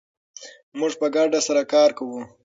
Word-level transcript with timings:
موږ 0.79 0.93
په 1.01 1.07
ګډه 1.15 1.39
سره 1.47 1.61
کار 1.73 1.89
کوو. 1.97 2.19